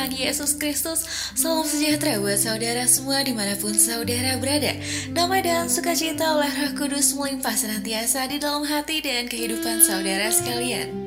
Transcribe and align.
Tuhan 0.00 0.16
Yesus 0.16 0.56
Kristus. 0.56 1.04
Salam 1.36 1.60
sejahtera 1.60 2.16
buat 2.24 2.40
saudara 2.40 2.88
semua 2.88 3.20
di 3.20 3.36
mana 3.36 3.52
pun 3.52 3.76
saudara 3.76 4.40
berada. 4.40 4.72
Damai 5.12 5.44
dan 5.44 5.68
sukacita 5.68 6.40
oleh 6.40 6.48
roh 6.48 6.72
kudus 6.72 7.12
melimpah 7.12 7.52
senantiasa 7.52 8.24
di 8.32 8.40
dalam 8.40 8.64
hati 8.64 9.04
dan 9.04 9.28
kehidupan 9.28 9.84
saudara 9.84 10.32
sekalian 10.32 10.99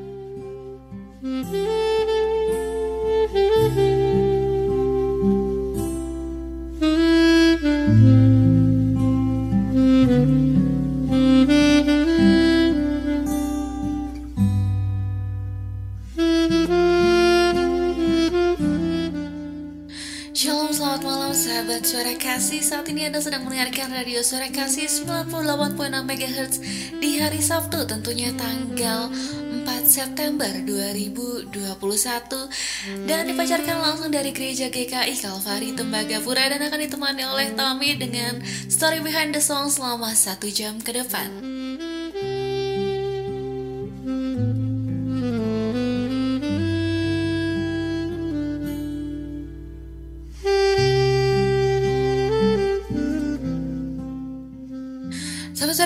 mendengarkan 23.54 23.94
radio 23.94 24.26
suara 24.26 24.50
kasih 24.50 24.90
98.6 24.90 25.30
MHz 25.94 26.54
Di 26.98 27.22
hari 27.22 27.38
Sabtu 27.38 27.86
tentunya 27.86 28.34
tanggal 28.34 29.14
4 29.14 29.70
September 29.86 30.50
2021 30.66 31.54
Dan 33.06 33.30
dipacarkan 33.30 33.78
langsung 33.78 34.10
dari 34.10 34.34
Gereja 34.34 34.74
GKI 34.74 35.22
Kalvari 35.22 35.70
Tembagapura 35.78 36.50
Dan 36.50 36.66
akan 36.66 36.82
ditemani 36.82 37.30
oleh 37.30 37.54
Tommy 37.54 37.94
dengan 37.94 38.42
story 38.66 39.06
behind 39.06 39.38
the 39.38 39.42
song 39.46 39.70
selama 39.70 40.18
satu 40.18 40.50
jam 40.50 40.82
ke 40.82 40.90
depan 40.90 41.53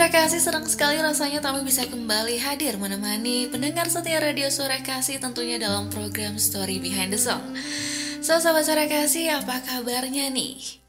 Kasih 0.08 0.40
senang 0.40 0.64
sekali 0.64 1.04
rasanya 1.04 1.44
kami 1.44 1.68
bisa 1.68 1.84
kembali 1.84 2.40
hadir 2.40 2.80
menemani 2.80 3.52
pendengar 3.52 3.92
setia 3.92 4.24
Radio 4.24 4.48
Suara 4.48 4.80
Kasih 4.80 5.20
tentunya 5.20 5.60
dalam 5.60 5.92
program 5.92 6.40
Story 6.40 6.80
Behind 6.80 7.12
the 7.12 7.20
Song. 7.20 7.44
So, 8.24 8.40
sahabat 8.40 8.64
Suara 8.64 8.88
Kasih, 8.88 9.36
apa 9.36 9.60
kabarnya 9.68 10.32
nih? 10.32 10.87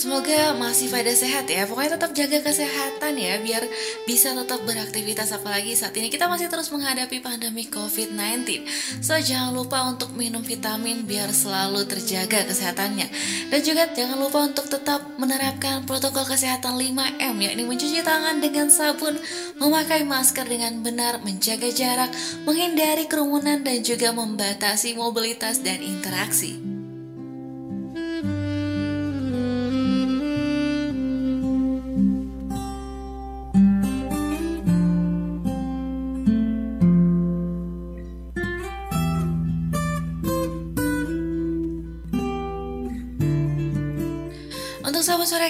Semoga 0.00 0.56
masih 0.56 0.88
pada 0.88 1.12
sehat 1.12 1.44
ya. 1.44 1.68
Pokoknya 1.68 2.00
tetap 2.00 2.16
jaga 2.16 2.40
kesehatan 2.40 3.20
ya 3.20 3.36
biar 3.36 3.60
bisa 4.08 4.32
tetap 4.32 4.64
beraktivitas 4.64 5.28
apalagi 5.36 5.76
saat 5.76 5.92
ini 5.92 6.08
kita 6.08 6.24
masih 6.24 6.48
terus 6.48 6.72
menghadapi 6.72 7.20
pandemi 7.20 7.68
COVID-19. 7.68 8.64
So 9.04 9.20
jangan 9.20 9.52
lupa 9.52 9.84
untuk 9.84 10.16
minum 10.16 10.40
vitamin 10.40 11.04
biar 11.04 11.28
selalu 11.36 11.84
terjaga 11.84 12.48
kesehatannya. 12.48 13.12
Dan 13.52 13.60
juga 13.60 13.92
jangan 13.92 14.16
lupa 14.16 14.40
untuk 14.40 14.72
tetap 14.72 15.04
menerapkan 15.20 15.84
protokol 15.84 16.24
kesehatan 16.24 16.80
5M 16.80 17.36
yakni 17.36 17.68
mencuci 17.68 18.00
tangan 18.00 18.40
dengan 18.40 18.72
sabun, 18.72 19.20
memakai 19.60 20.08
masker 20.08 20.48
dengan 20.48 20.80
benar, 20.80 21.20
menjaga 21.20 21.68
jarak, 21.76 22.08
menghindari 22.48 23.04
kerumunan 23.04 23.60
dan 23.60 23.84
juga 23.84 24.16
membatasi 24.16 24.96
mobilitas 24.96 25.60
dan 25.60 25.84
interaksi. 25.84 26.69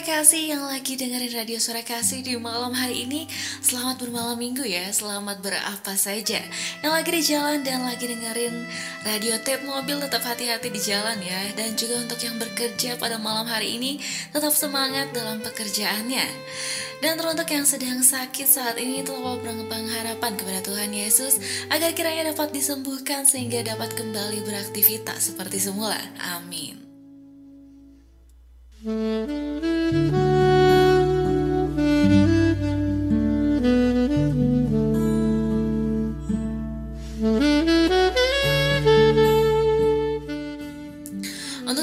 Kasih 0.00 0.56
yang 0.56 0.64
lagi 0.64 0.96
dengerin 0.96 1.44
radio 1.44 1.60
suara 1.60 1.84
kasih 1.84 2.24
di 2.24 2.32
malam 2.40 2.72
hari 2.72 3.04
ini 3.04 3.28
Selamat 3.60 4.00
bermalam 4.00 4.40
minggu 4.40 4.64
ya, 4.64 4.88
selamat 4.88 5.44
berapa 5.44 5.92
saja 5.92 6.40
Yang 6.80 6.92
lagi 6.96 7.10
di 7.12 7.22
jalan 7.28 7.58
dan 7.60 7.84
lagi 7.84 8.08
dengerin 8.08 8.64
radio 9.04 9.36
tape 9.44 9.60
mobil 9.68 10.00
tetap 10.00 10.24
hati-hati 10.24 10.72
di 10.72 10.80
jalan 10.80 11.20
ya 11.20 11.52
Dan 11.52 11.76
juga 11.76 12.00
untuk 12.00 12.16
yang 12.24 12.40
bekerja 12.40 12.96
pada 12.96 13.20
malam 13.20 13.44
hari 13.44 13.76
ini 13.76 14.00
Tetap 14.32 14.56
semangat 14.56 15.12
dalam 15.12 15.44
pekerjaannya 15.44 16.26
dan 17.00 17.16
teruntuk 17.16 17.48
yang 17.48 17.64
sedang 17.64 18.04
sakit 18.04 18.44
saat 18.44 18.76
ini 18.76 19.00
telah 19.00 19.40
pengharapan 19.40 20.36
kepada 20.36 20.60
Tuhan 20.60 20.92
Yesus 20.92 21.40
agar 21.72 21.96
kiranya 21.96 22.28
dapat 22.36 22.52
disembuhkan 22.52 23.24
sehingga 23.24 23.64
dapat 23.64 23.96
kembali 23.96 24.44
beraktivitas 24.44 25.32
seperti 25.32 25.64
semula. 25.64 25.96
Amin. 26.20 26.89
Untuk 28.80 28.96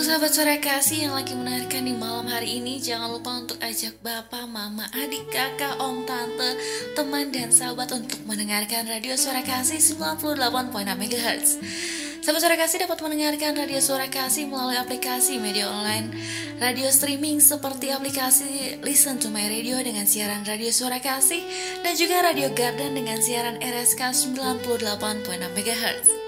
sahabat 0.02 0.34
sore 0.34 0.58
kasih 0.58 1.06
yang 1.06 1.14
lagi 1.14 1.38
mendengarkan 1.38 1.86
di 1.86 1.94
malam 1.94 2.26
hari 2.26 2.58
ini 2.58 2.82
Jangan 2.82 3.14
lupa 3.14 3.46
untuk 3.46 3.62
ajak 3.62 4.02
bapak, 4.02 4.50
mama, 4.50 4.90
adik, 4.98 5.30
kakak, 5.30 5.78
om, 5.78 6.02
tante, 6.02 6.58
teman, 6.98 7.30
dan 7.30 7.54
sahabat 7.54 7.94
Untuk 7.94 8.26
mendengarkan 8.26 8.90
radio 8.90 9.14
suara 9.14 9.46
kasih 9.46 9.78
98.6 9.78 10.74
MHz 10.82 11.48
Sahabat 12.28 12.44
Suara 12.44 12.60
Kasih 12.60 12.84
dapat 12.84 13.00
mendengarkan 13.00 13.56
Radio 13.56 13.80
Suara 13.80 14.12
Kasih 14.12 14.52
melalui 14.52 14.76
aplikasi 14.76 15.40
media 15.40 15.72
online 15.72 16.12
radio 16.60 16.92
streaming 16.92 17.40
seperti 17.40 17.88
aplikasi 17.96 18.84
Listen 18.84 19.16
to 19.16 19.32
My 19.32 19.48
Radio 19.48 19.80
dengan 19.80 20.04
siaran 20.04 20.44
Radio 20.44 20.68
Suara 20.76 21.00
Kasih 21.00 21.40
dan 21.88 21.96
juga 21.96 22.28
Radio 22.28 22.52
Garden 22.52 23.00
dengan 23.00 23.24
siaran 23.24 23.56
RSK 23.64 24.36
98.6 24.36 24.60
MHz. 25.40 26.27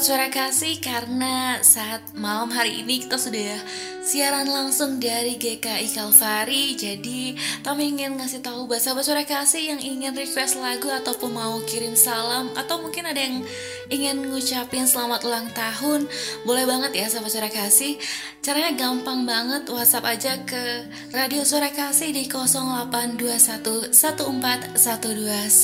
Sobat 0.00 0.16
Suara 0.16 0.32
Kasih. 0.32 0.80
Karena 0.80 1.60
saat 1.60 2.00
malam 2.16 2.48
hari 2.48 2.80
ini 2.80 3.04
kita 3.04 3.20
sudah 3.20 3.60
siaran 4.00 4.48
langsung 4.48 4.96
dari 4.96 5.36
GKI 5.36 5.92
Kalvari. 5.92 6.72
Jadi 6.72 7.36
kami 7.60 7.92
ingin 7.92 8.16
ngasih 8.16 8.40
tahu 8.40 8.64
buat 8.64 8.80
Sobat 8.80 9.04
Suara 9.04 9.28
Kasih 9.28 9.76
yang 9.76 9.76
ingin 9.76 10.16
request 10.16 10.56
lagu 10.56 10.88
ataupun 10.88 11.36
mau 11.36 11.60
kirim 11.68 11.92
salam 11.92 12.48
Atau 12.56 12.80
mungkin 12.80 13.12
ada 13.12 13.20
yang 13.20 13.44
ingin 13.92 14.24
ngucapin 14.32 14.88
selamat 14.88 15.20
ulang 15.20 15.52
tahun. 15.52 16.08
Boleh 16.48 16.64
banget 16.64 16.96
ya 16.96 17.12
Sobat 17.12 17.36
Suara 17.36 17.52
Kasih. 17.52 18.00
Caranya 18.40 18.72
gampang 18.72 19.28
banget. 19.28 19.68
WhatsApp 19.68 20.16
aja 20.16 20.32
ke 20.48 20.88
Radio 21.12 21.44
Suara 21.44 21.68
Kasih 21.68 22.16
di 22.16 22.24
0821 22.24 23.92
14 23.92 24.80
12 24.80 25.60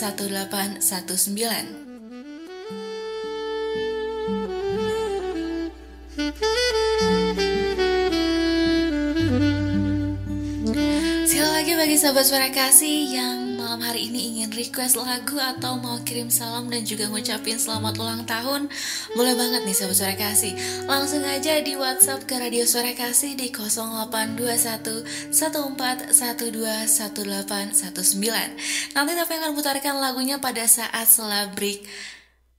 bagi 11.77 12.01
sahabat 12.01 12.25
suara 12.25 12.49
kasih 12.49 13.13
yang 13.13 13.61
malam 13.61 13.85
hari 13.85 14.09
ini 14.09 14.33
ingin 14.33 14.49
request 14.57 14.97
lagu 14.97 15.37
atau 15.37 15.77
mau 15.77 16.01
kirim 16.09 16.33
salam 16.33 16.73
dan 16.73 16.89
juga 16.89 17.05
ngucapin 17.05 17.61
selamat 17.61 18.01
ulang 18.01 18.25
tahun 18.25 18.73
Boleh 19.13 19.37
banget 19.37 19.69
nih 19.69 19.77
sahabat 19.77 19.97
suara 20.01 20.17
kasih. 20.17 20.57
Langsung 20.89 21.21
aja 21.29 21.61
di 21.61 21.77
whatsapp 21.77 22.25
ke 22.25 22.41
radio 22.41 22.65
suara 22.65 22.97
kasih 22.97 23.37
di 23.37 23.53
0821 23.53 25.29
14 25.29 26.17
12 26.17 26.17
1819 26.17 28.97
Nanti 28.97 29.13
tapi 29.13 29.33
akan 29.37 29.53
putarkan 29.53 30.01
lagunya 30.01 30.41
pada 30.41 30.65
saat 30.65 31.05
setelah 31.05 31.53
break 31.53 31.85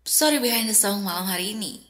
Sorry 0.06 0.38
Behind 0.38 0.70
the 0.70 0.78
Song 0.78 1.02
malam 1.02 1.26
hari 1.26 1.58
ini 1.58 1.87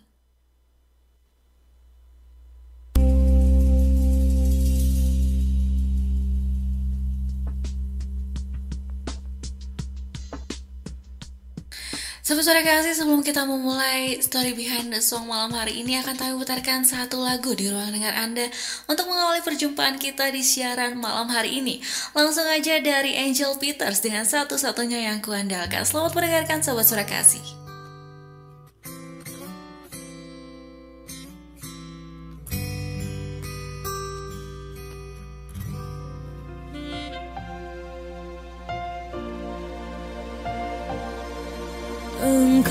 Suara 12.27 12.59
kasih 12.59 12.91
sebelum 12.91 13.23
kita 13.23 13.47
memulai 13.47 14.19
story 14.19 14.51
behind 14.51 14.91
the 14.91 14.99
song 14.99 15.31
malam 15.31 15.47
hari 15.55 15.79
ini 15.79 15.95
akan 16.03 16.19
kami 16.19 16.35
putarkan 16.35 16.83
satu 16.83 17.23
lagu 17.23 17.55
di 17.55 17.71
ruang 17.71 17.87
dengar 17.87 18.11
Anda 18.19 18.51
untuk 18.83 19.07
mengawali 19.07 19.39
perjumpaan 19.47 19.95
kita 19.95 20.27
di 20.35 20.43
siaran 20.43 20.99
malam 20.99 21.31
hari 21.31 21.63
ini. 21.63 21.79
Langsung 22.11 22.43
aja 22.43 22.83
dari 22.83 23.15
Angel 23.15 23.55
Peters 23.55 24.03
dengan 24.03 24.27
satu-satunya 24.27 25.07
yang 25.07 25.23
kuandalkan. 25.23 25.87
Selamat 25.87 26.19
mendengarkan 26.19 26.59
sobat 26.59 26.83
suara 26.83 27.07
kasih. 27.07 27.66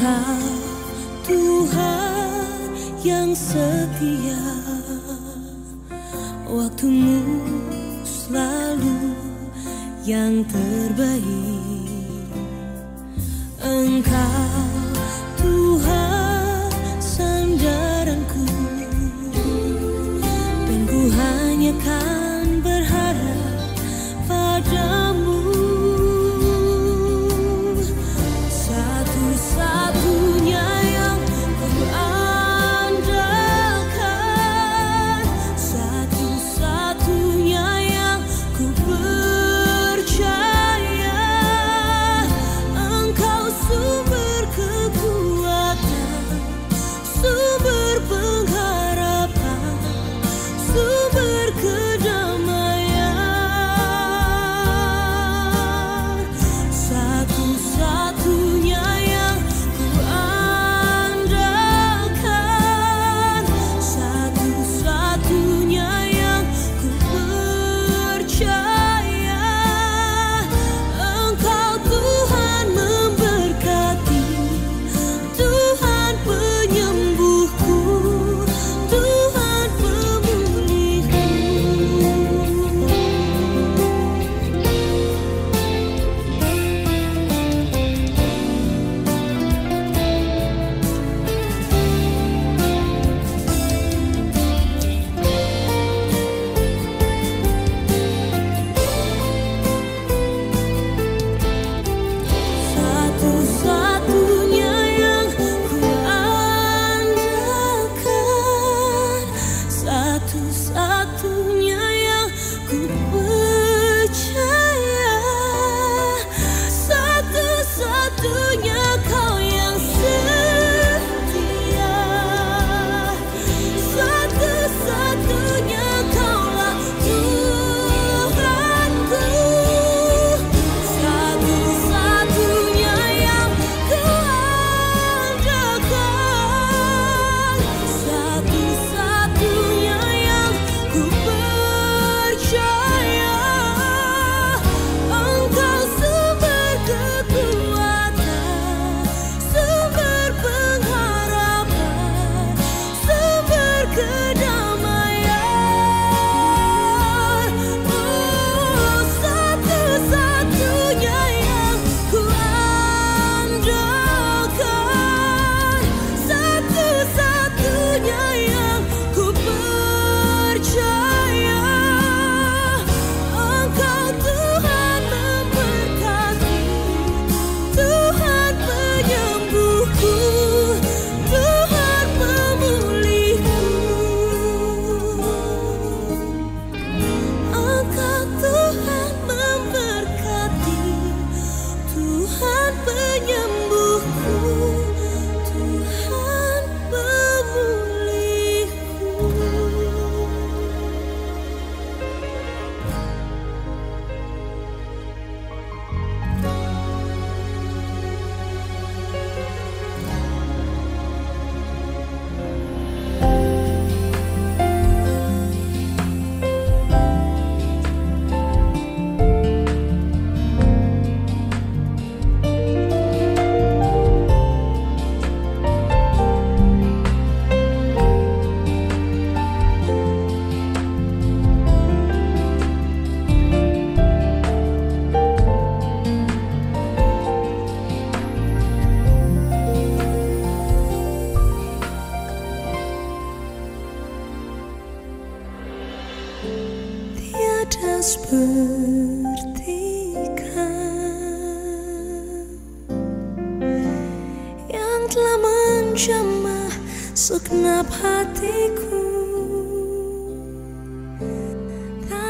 Engkau 0.06 0.38
Tuhan 1.26 2.70
yang 3.02 3.34
setia 3.34 4.38
Waktumu 6.46 7.26
selalu 8.06 9.18
yang 10.06 10.46
terbaik. 10.46 12.30
Engkau 13.58 14.70
Tuhan 15.42 16.70
sandaranku 17.02 18.46
Dan 20.70 20.80
ku 20.86 21.00
hanya 21.10 21.74
kan 21.82 22.15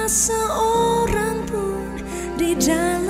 seorang 0.06 1.42
pun 1.50 1.98
di 2.38 2.54
dalam 2.54 3.05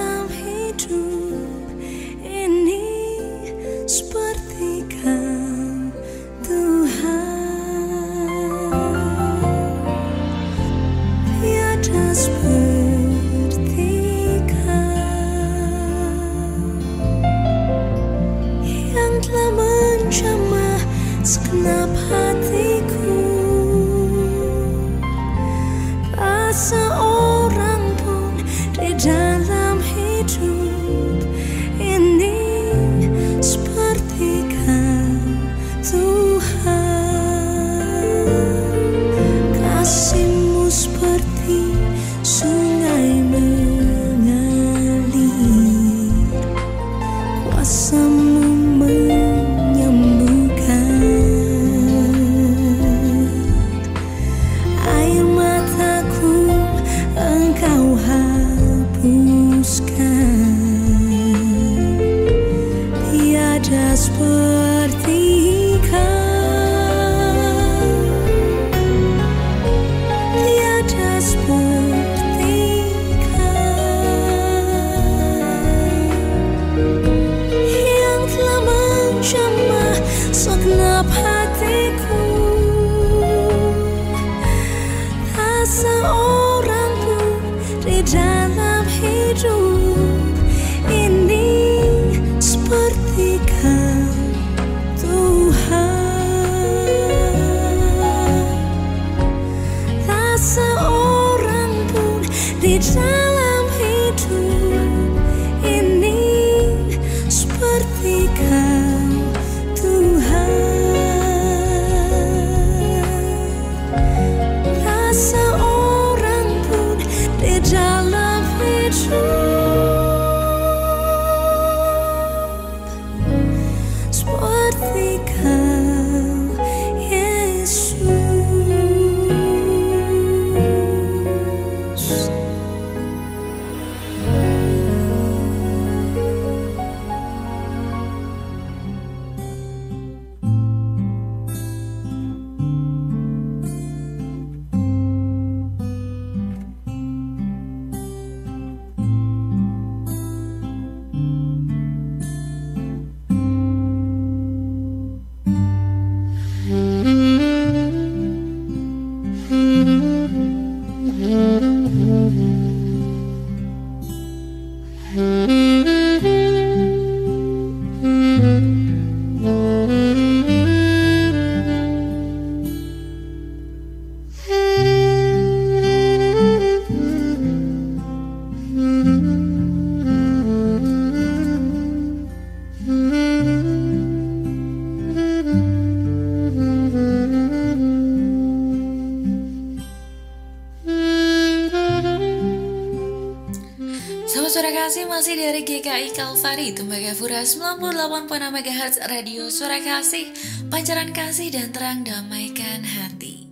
98.6 197.76 198.40
MHz 198.56 198.94
Radio 199.04 199.52
Suara 199.52 199.76
Kasih 199.76 200.32
Pancaran 200.72 201.12
kasih 201.12 201.52
dan 201.52 201.76
terang 201.76 202.08
damaikan 202.08 202.80
hati. 202.80 203.44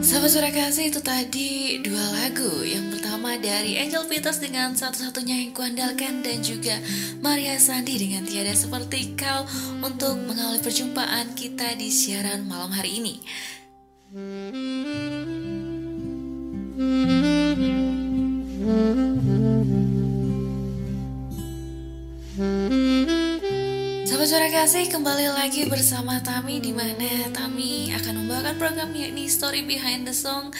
Sahabat 0.00 0.30
Suara 0.32 0.48
Kasih 0.48 0.88
itu 0.88 1.04
tadi 1.04 1.84
dua 1.84 2.16
lagu. 2.16 2.64
Yang 2.64 2.96
pertama 2.96 3.36
dari 3.36 3.76
Angel 3.84 4.08
Peters 4.08 4.40
dengan 4.40 4.72
satu-satunya 4.72 5.44
yang 5.44 5.52
kuandalkan 5.52 6.24
Dan 6.24 6.40
juga 6.40 6.80
Maria 7.20 7.60
Sandi 7.60 8.00
dengan 8.00 8.24
Tiada 8.24 8.56
Seperti 8.56 9.12
Kau 9.20 9.44
Untuk 9.84 10.16
mengawali 10.24 10.64
perjumpaan 10.64 11.36
kita 11.36 11.76
di 11.76 11.92
siaran 11.92 12.48
malam 12.48 12.72
hari 12.72 13.04
ini 13.04 13.14
Sahabat 16.78 16.94
suara 24.30 24.46
kasih 24.46 24.86
kembali 24.86 25.26
lagi 25.34 25.66
bersama 25.66 26.22
Tami 26.22 26.62
di 26.62 26.70
mana 26.70 27.34
Tami 27.34 27.90
akan 27.98 28.22
membawakan 28.22 28.62
program 28.62 28.94
yakni 28.94 29.26
Story 29.26 29.66
Behind 29.66 30.06
the 30.06 30.14
Song 30.14 30.54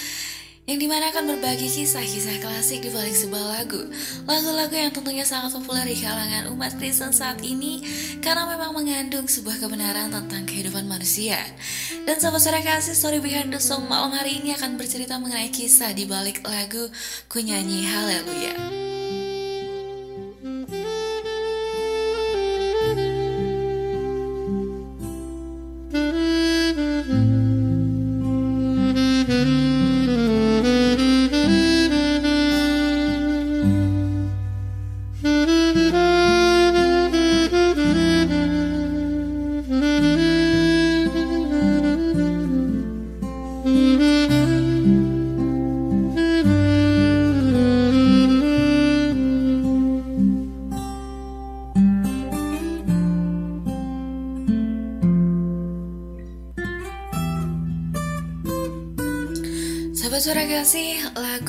yang 0.68 0.76
di 0.76 0.84
mana 0.84 1.08
akan 1.08 1.32
berbagi 1.32 1.64
kisah-kisah 1.64 2.44
klasik 2.44 2.84
di 2.84 2.92
balik 2.92 3.16
sebuah 3.16 3.56
lagu. 3.56 3.88
Lagu-lagu 4.28 4.76
yang 4.76 4.92
tentunya 4.92 5.25
sangat 5.25 5.56
populer 5.56 5.88
di 5.88 5.96
kalangan 5.96 6.52
umat 6.52 6.76
Kristen 6.76 7.08
saat 7.08 7.40
ini 7.40 7.80
Karena 8.20 8.44
memang 8.44 8.76
mengandung 8.76 9.25
sebuah 9.25 9.64
kebenaran 9.64 10.12
tentang 10.12 10.44
kehidupan 10.44 10.84
manusia. 10.84 11.40
Dan 12.04 12.20
sahabat 12.20 12.44
suara 12.44 12.60
kasih 12.60 12.92
Story 12.92 13.25
Behind 13.25 13.48
the 13.48 13.56
Song 13.56 13.88
malam 13.88 14.12
hari 14.12 14.44
ini 14.44 14.52
akan 14.52 14.76
bercerita 14.76 15.16
mengenai 15.16 15.48
kisah 15.48 15.96
di 15.96 16.04
balik 16.04 16.44
lagu 16.44 16.92
Ku 17.32 17.40
Nyanyi 17.40 17.88
Haleluya 17.88 18.88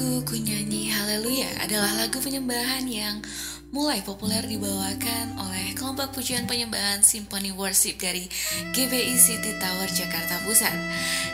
lagu 0.09 0.25
Ku 0.25 0.41
Nyanyi 0.41 0.89
Haleluya 0.89 1.61
adalah 1.61 1.93
lagu 1.93 2.17
penyembahan 2.17 2.81
yang 2.89 3.21
mulai 3.69 4.01
populer 4.01 4.41
dibawakan 4.41 5.37
oleh 5.37 5.77
kelompok 5.77 6.17
pujian 6.17 6.49
penyembahan 6.49 7.05
Symphony 7.05 7.53
Worship 7.53 8.01
dari 8.01 8.25
GBI 8.73 9.13
City 9.21 9.53
Tower 9.61 9.85
Jakarta 9.85 10.41
Pusat. 10.49 10.73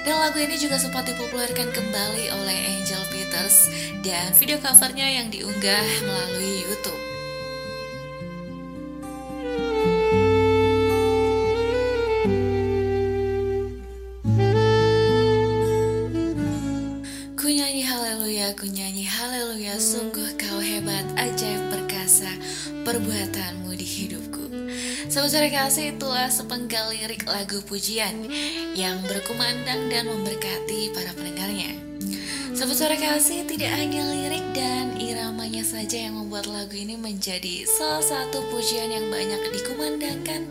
Dan 0.04 0.20
lagu 0.20 0.44
ini 0.44 0.60
juga 0.60 0.76
sempat 0.76 1.08
dipopulerkan 1.08 1.72
kembali 1.72 2.36
oleh 2.36 2.76
Angel 2.76 3.00
Peters 3.16 3.72
dan 4.04 4.36
video 4.36 4.60
covernya 4.60 5.24
yang 5.24 5.32
diunggah 5.32 5.88
melalui 6.04 6.68
YouTube. 6.68 7.05
Perbuatanmu 22.96 23.76
di 23.76 23.84
hidupku. 23.84 24.48
Sobat 25.12 25.28
Suara 25.28 25.52
Kasih 25.52 26.00
itulah 26.00 26.32
sepenggal 26.32 26.96
lirik 26.96 27.28
lagu 27.28 27.60
pujian 27.68 28.24
yang 28.72 29.04
berkumandang 29.04 29.92
dan 29.92 30.08
memberkati 30.08 30.96
para 30.96 31.12
pendengarnya. 31.12 31.76
Sobat 32.56 32.80
Suara 32.80 32.96
Kasih 32.96 33.44
tidak 33.52 33.76
hanya 33.76 34.00
lirik 34.00 34.48
dan 34.56 34.96
iramanya 34.96 35.68
saja 35.68 36.08
yang 36.08 36.24
membuat 36.24 36.48
lagu 36.48 36.72
ini 36.72 36.96
menjadi 36.96 37.68
salah 37.68 38.00
satu 38.00 38.48
pujian 38.48 38.88
yang 38.88 39.12
banyak 39.12 39.44
dikumandangkan 39.44 40.48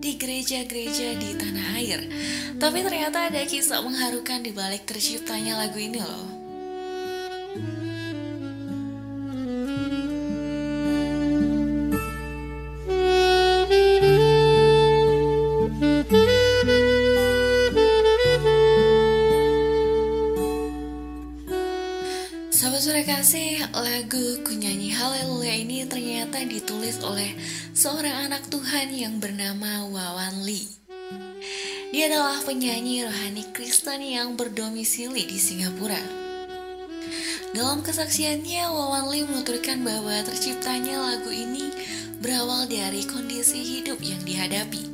di 0.00 0.16
gereja-gereja 0.16 1.20
di 1.20 1.36
tanah 1.36 1.76
air. 1.76 2.00
Tapi 2.56 2.80
ternyata 2.80 3.28
ada 3.28 3.44
kisah 3.44 3.84
mengharukan 3.84 4.40
di 4.40 4.56
balik 4.56 4.88
terciptanya 4.88 5.60
lagu 5.60 5.76
ini 5.76 6.00
loh. 6.00 6.41
Kasih, 23.32 23.64
lagu 23.72 24.44
Kunyanyi 24.44 24.92
Haleluya 24.92 25.56
ini 25.56 25.88
ternyata 25.88 26.44
ditulis 26.44 27.00
oleh 27.00 27.32
seorang 27.72 28.28
anak 28.28 28.44
Tuhan 28.52 28.92
yang 28.92 29.24
bernama 29.24 29.88
Wawan 29.88 30.44
Lee. 30.44 30.68
Dia 31.96 32.12
adalah 32.12 32.44
penyanyi 32.44 33.08
rohani 33.08 33.48
Kristen 33.56 34.04
yang 34.04 34.36
berdomisili 34.36 35.24
di 35.24 35.40
Singapura. 35.40 35.96
Dalam 37.56 37.80
kesaksiannya, 37.80 38.68
Wawan 38.68 39.08
Lee 39.08 39.24
menuturkan 39.24 39.80
bahwa 39.80 40.12
terciptanya 40.28 41.00
lagu 41.00 41.32
ini 41.32 41.72
berawal 42.20 42.68
dari 42.68 43.00
kondisi 43.08 43.64
hidup 43.64 43.96
yang 44.04 44.20
dihadapi. 44.28 44.91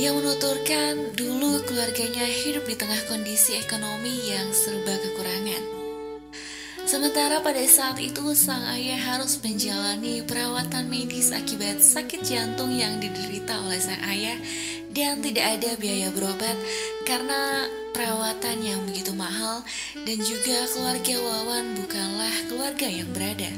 Dia 0.00 0.16
menuturkan 0.16 1.12
dulu 1.12 1.60
keluarganya 1.68 2.24
hidup 2.24 2.64
di 2.64 2.72
tengah 2.72 3.04
kondisi 3.04 3.60
ekonomi 3.60 4.32
yang 4.32 4.48
serba 4.48 4.96
kekurangan. 4.96 5.60
Sementara 6.88 7.44
pada 7.44 7.60
saat 7.68 8.00
itu 8.00 8.32
sang 8.32 8.64
ayah 8.72 8.96
harus 8.96 9.36
menjalani 9.44 10.24
perawatan 10.24 10.88
medis 10.88 11.36
akibat 11.36 11.84
sakit 11.84 12.24
jantung 12.24 12.72
yang 12.72 12.96
diderita 12.96 13.60
oleh 13.60 13.76
sang 13.76 14.00
ayah 14.08 14.40
dan 14.88 15.20
tidak 15.20 15.60
ada 15.60 15.76
biaya 15.76 16.08
berobat 16.16 16.56
karena 17.04 17.68
perawatan 17.92 18.56
yang 18.64 18.80
begitu 18.88 19.12
mahal 19.12 19.60
dan 20.08 20.16
juga 20.16 20.64
keluarga 20.72 21.14
Wawan 21.20 21.76
bukanlah 21.76 22.34
keluarga 22.48 22.88
yang 22.88 23.12
berada. 23.12 23.52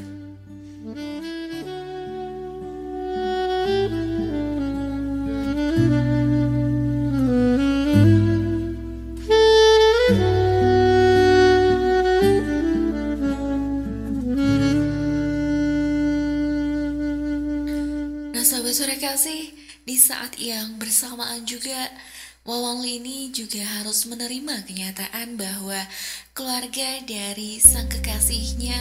Yang 20.43 20.75
bersamaan 20.75 21.47
juga 21.47 21.87
Wawang 22.43 22.83
ini 22.83 23.31
juga 23.31 23.63
harus 23.63 24.03
menerima 24.03 24.67
kenyataan 24.67 25.39
bahwa 25.39 25.79
keluarga 26.35 26.99
dari 27.07 27.55
sang 27.63 27.87
kekasihnya 27.87 28.75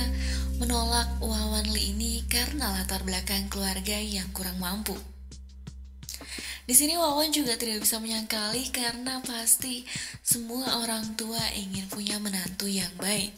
menolak 0.59 1.07
Wawan 1.22 1.70
Li 1.70 1.94
ini 1.94 2.27
karena 2.27 2.75
latar 2.75 3.07
belakang 3.07 3.46
keluarga 3.46 3.94
yang 4.03 4.27
kurang 4.35 4.59
mampu. 4.59 4.98
Di 6.66 6.75
sini 6.75 6.98
Wawan 6.98 7.31
juga 7.31 7.55
tidak 7.55 7.87
bisa 7.87 8.03
menyangkali 8.03 8.75
karena 8.75 9.22
pasti 9.22 9.87
semua 10.27 10.83
orang 10.83 11.14
tua 11.14 11.42
ingin 11.55 11.87
punya 11.87 12.18
menantu 12.18 12.66
yang 12.66 12.90
baik. 12.98 13.31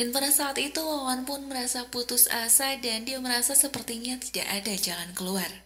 Dan 0.00 0.16
pada 0.16 0.32
saat 0.32 0.56
itu 0.56 0.80
Wawan 0.80 1.28
pun 1.28 1.44
merasa 1.44 1.84
putus 1.92 2.24
asa 2.32 2.72
dan 2.80 3.04
dia 3.04 3.20
merasa 3.20 3.52
sepertinya 3.52 4.16
tidak 4.16 4.48
ada 4.48 4.72
jalan 4.80 5.12
keluar. 5.12 5.63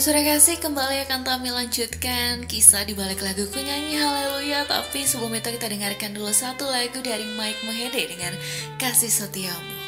Surya 0.00 0.24
Kasih 0.24 0.56
kembali 0.64 1.04
akan 1.04 1.28
kami 1.28 1.52
lanjutkan 1.52 2.48
kisah 2.48 2.88
di 2.88 2.96
balik 2.96 3.20
lagu 3.20 3.44
kunyanyi 3.52 4.00
Haleluya. 4.00 4.64
Tapi 4.64 5.04
sebelum 5.04 5.36
itu 5.36 5.52
kita 5.52 5.68
dengarkan 5.68 6.16
dulu 6.16 6.32
satu 6.32 6.64
lagu 6.64 7.04
dari 7.04 7.28
Mike 7.36 7.60
Mohede 7.68 8.08
dengan 8.08 8.32
Kasih 8.80 9.12
setiamu 9.12 9.79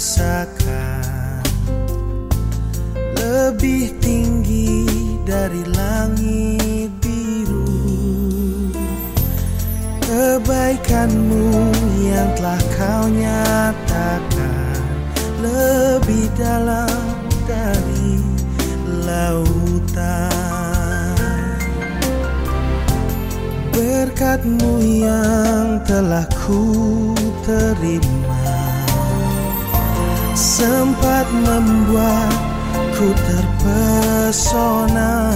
kurasakan 0.00 1.44
Lebih 3.20 4.00
tinggi 4.00 4.88
dari 5.28 5.60
langit 5.76 6.88
biru. 7.04 7.68
Kebaikanmu 10.00 11.52
yang 12.00 12.32
telah 12.32 12.62
kau 12.80 13.12
nyatakan. 13.12 14.80
Lebih 15.44 16.32
dalam 16.32 17.04
dari 17.44 18.16
lautan. 19.04 20.32
Berkatmu 23.76 24.80
yang 24.80 25.84
telah 25.84 26.24
ku 26.40 27.12
terima 27.44 28.19
Sempat 30.60 31.24
membuatku 31.32 33.16
terpesona. 33.16 35.32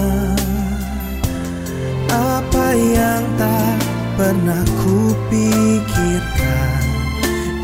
Apa 2.13 2.77
yang 2.77 3.25
tak 3.41 3.81
pernah 4.21 4.61
ku 4.85 5.17
pikirkan 5.33 6.85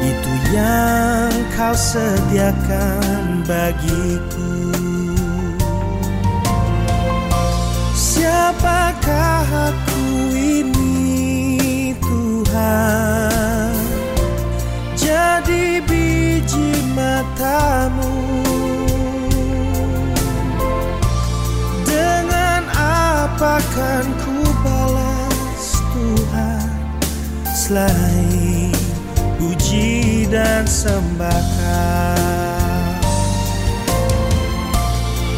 Itu 0.00 0.32
yang 0.56 1.28
kau 1.52 1.76
sediakan 1.76 3.44
bagiku. 3.44 4.72
Siapakah 7.92 9.68
aku 9.68 10.32
ini 10.32 11.92
Tuhan? 12.00 13.76
Jadi 14.96 15.84
biji 16.50 16.82
matamu. 16.98 18.10
Dengan 21.86 22.66
apa 22.74 23.62
kan 23.70 24.06
ku 24.18 24.42
balas 24.66 25.78
Tuhan? 25.94 26.70
Selain 27.54 28.74
puji 29.38 30.26
dan 30.26 30.66
sembahkan. 30.66 32.18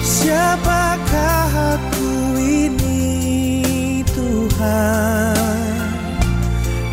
Siapakah 0.00 1.76
aku 1.76 2.40
ini 2.40 4.00
Tuhan? 4.16 5.36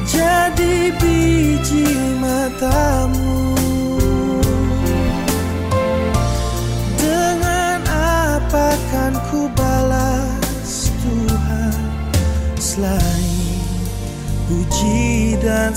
Jadi 0.03 0.91
biji 0.99 1.87
matamu 2.19 3.18
puji 14.79 15.35
dan 15.43 15.75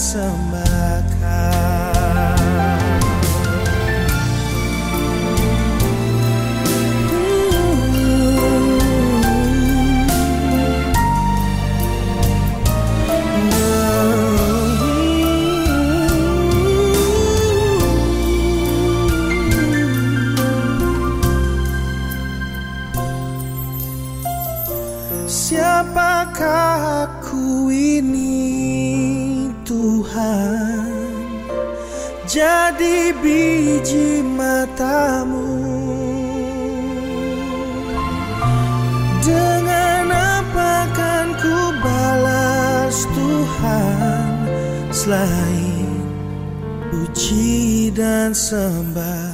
Tuhan 30.02 30.82
Jadi 32.26 33.14
biji 33.22 34.18
matamu. 34.26 35.46
Dengan 39.22 40.10
apa 40.10 40.90
kan 40.90 41.26
ku 41.38 41.58
balas 41.78 43.06
Tuhan 43.14 44.26
Selain 44.90 46.02
puji 46.90 47.94
dan 47.94 48.34
sembah 48.34 49.31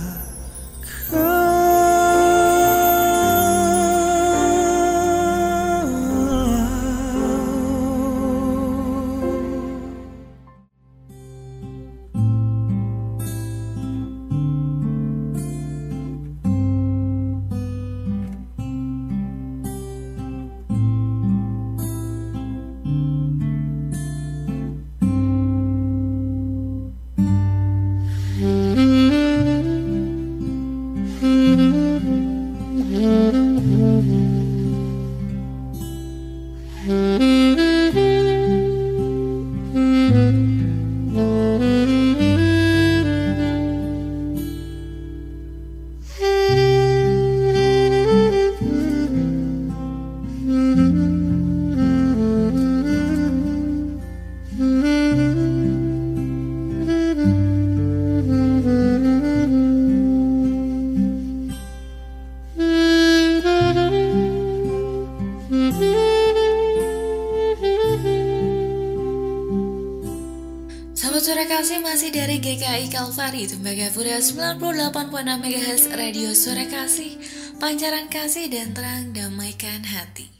GKI 73.28 73.44
Kalvari 73.44 73.44
Tembagapura 73.44 74.16
98.6 74.24 75.44
MHz 75.44 75.82
Radio 75.92 76.32
Suara 76.32 76.64
Kasih 76.64 77.20
Pancaran 77.60 78.08
kasih 78.08 78.48
dan 78.48 78.72
terang 78.72 79.12
damaikan 79.12 79.84
hati. 79.84 80.32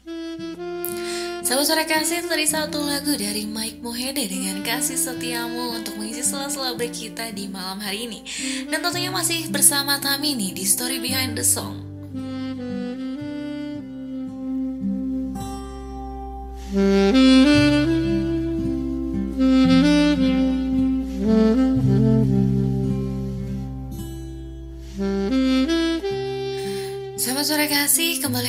Sahabat 1.45 1.65
suara 1.69 1.85
kasih 1.85 2.25
tadi 2.25 2.49
satu 2.49 2.81
lagu 2.81 3.13
dari 3.13 3.45
Mike 3.45 3.85
Mohede 3.85 4.25
dengan 4.25 4.65
kasih 4.65 4.97
setiamu 4.97 5.77
untuk 5.77 6.01
mengisi 6.01 6.25
sela-sela 6.25 6.73
break 6.73 6.97
kita 6.97 7.29
di 7.29 7.45
malam 7.45 7.77
hari 7.77 8.09
ini. 8.09 8.25
Dan 8.73 8.81
tentunya 8.81 9.13
masih 9.13 9.53
bersama 9.53 10.01
Tami 10.01 10.33
nih 10.33 10.57
di 10.57 10.65
Story 10.65 10.97
Behind 10.97 11.37
the 11.37 11.45
Song 11.45 11.78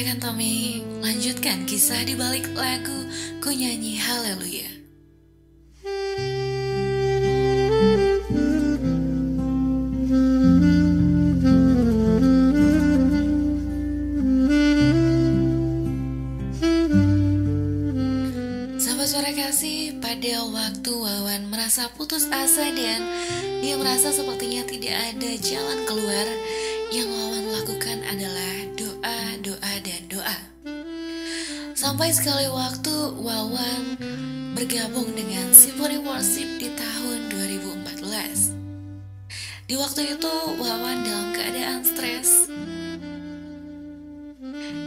kembalikan 0.01 0.17
Tommy? 0.17 0.81
Lanjutkan 1.05 1.69
kisah 1.69 2.01
di 2.09 2.17
balik 2.17 2.49
lagu 2.57 3.05
Ku 3.45 3.53
nyanyi 3.53 4.01
haleluya. 4.01 4.73
Sahabat 18.81 19.05
suara 19.05 19.37
kasih, 19.37 20.01
pada 20.01 20.49
waktu 20.49 20.93
Wawan 20.97 21.53
merasa 21.53 21.93
putus 21.93 22.25
asa 22.33 22.73
dan 22.73 23.05
dia 23.61 23.77
merasa 23.77 24.09
sepertinya 24.17 24.65
tidak 24.65 24.97
ada 24.97 25.31
jalan 25.45 25.85
keluar, 25.85 26.25
yang 26.89 27.13
Wawan 27.13 27.53
lakukan 27.53 28.01
adalah 28.09 28.40
Sampai 31.81 32.13
sekali 32.13 32.45
waktu 32.53 32.93
Wawan 33.25 33.97
bergabung 34.53 35.17
dengan 35.17 35.49
Symphony 35.49 35.97
Worship 36.05 36.61
di 36.61 36.69
tahun 36.77 37.33
2014. 37.33 38.53
Di 39.65 39.81
waktu 39.81 40.13
itu 40.13 40.35
Wawan 40.61 41.09
dalam 41.09 41.33
keadaan 41.33 41.81
stres 41.81 42.53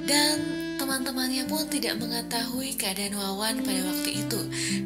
dan 0.05 0.37
teman-temannya 0.77 1.49
pun 1.49 1.65
tidak 1.65 1.97
mengetahui 1.97 2.77
keadaan 2.77 3.17
Wawan 3.17 3.65
pada 3.65 3.81
waktu 3.89 4.13
itu 4.13 4.39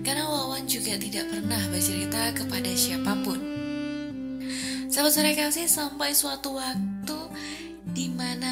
karena 0.07 0.31
Wawan 0.31 0.63
juga 0.63 0.95
tidak 0.95 1.27
pernah 1.27 1.59
bercerita 1.67 2.31
kepada 2.31 2.71
siapa 2.71 3.19
pun. 3.19 3.43
Sahabat 4.87 5.11
sore 5.11 5.35
kasih 5.35 5.67
sampai 5.67 6.15
suatu 6.15 6.55
waktu 6.55 7.19
di 7.91 8.07
mana 8.15 8.46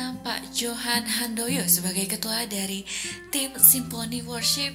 Johan 0.56 1.04
Handoyo 1.04 1.68
sebagai 1.68 2.08
ketua 2.08 2.48
dari 2.48 2.88
tim 3.28 3.52
Symphony 3.60 4.24
Worship 4.24 4.72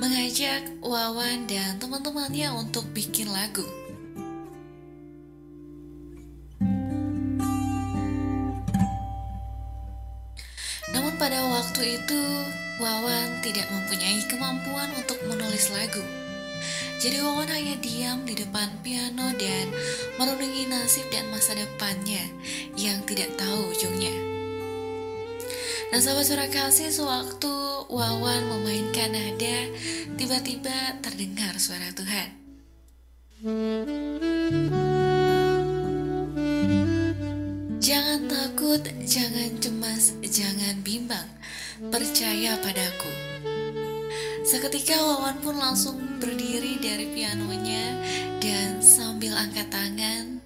mengajak 0.00 0.80
Wawan 0.80 1.44
dan 1.44 1.76
teman-temannya 1.76 2.48
untuk 2.56 2.88
bikin 2.96 3.28
lagu. 3.28 3.60
Namun 10.96 11.12
pada 11.20 11.44
waktu 11.44 12.00
itu 12.00 12.22
Wawan 12.80 13.44
tidak 13.44 13.68
mempunyai 13.68 14.24
kemampuan 14.32 14.88
untuk 14.96 15.20
menulis 15.28 15.76
lagu. 15.76 16.00
Jadi 17.04 17.20
Wawan 17.20 17.52
hanya 17.52 17.76
diam 17.84 18.24
di 18.24 18.32
depan 18.32 18.72
piano 18.80 19.28
dan 19.36 19.68
merenungi 20.16 20.72
nasib 20.72 21.04
dan 21.12 21.28
masa 21.28 21.52
depannya 21.52 22.32
yang 22.80 23.04
tidak 23.04 23.36
tahu 23.36 23.76
ujungnya. 23.76 24.35
Nah 25.86 26.02
sahabat 26.02 26.26
suara 26.26 26.46
kasih 26.50 26.90
sewaktu 26.90 27.54
Wawan 27.86 28.42
memainkan 28.50 29.14
nada 29.14 29.58
Tiba-tiba 30.18 30.98
terdengar 30.98 31.54
suara 31.62 31.86
Tuhan. 31.94 32.28
Jangan 37.78 38.26
takut, 38.26 38.82
jangan 39.06 39.50
cemas, 39.62 40.16
jangan 40.26 40.82
bimbang. 40.82 41.28
Percaya 41.92 42.58
padaku. 42.58 43.12
Seketika 44.42 44.98
Wawan 44.98 45.38
pun 45.38 45.54
langsung 45.54 45.98
berdiri 46.18 46.82
dari 46.82 47.10
pianonya 47.14 47.98
Dan 48.42 48.82
sambil 48.82 49.34
angkat 49.38 49.70
tangan 49.70 50.45